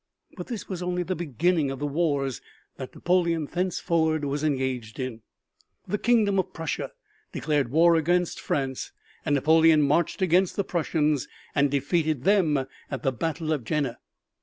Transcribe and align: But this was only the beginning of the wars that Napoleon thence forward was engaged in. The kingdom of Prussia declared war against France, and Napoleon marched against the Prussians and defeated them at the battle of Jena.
But 0.35 0.47
this 0.47 0.67
was 0.67 0.81
only 0.81 1.03
the 1.03 1.15
beginning 1.15 1.69
of 1.69 1.77
the 1.77 1.85
wars 1.85 2.41
that 2.77 2.95
Napoleon 2.95 3.45
thence 3.45 3.79
forward 3.79 4.25
was 4.25 4.43
engaged 4.43 4.99
in. 4.99 5.21
The 5.87 5.99
kingdom 5.99 6.39
of 6.39 6.53
Prussia 6.53 6.93
declared 7.33 7.69
war 7.69 7.95
against 7.95 8.39
France, 8.39 8.93
and 9.23 9.35
Napoleon 9.35 9.83
marched 9.83 10.23
against 10.23 10.55
the 10.55 10.63
Prussians 10.63 11.27
and 11.53 11.69
defeated 11.69 12.23
them 12.23 12.65
at 12.89 13.03
the 13.03 13.11
battle 13.11 13.53
of 13.53 13.63
Jena. 13.63 13.99